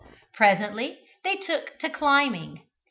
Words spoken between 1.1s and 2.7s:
they took to climbing.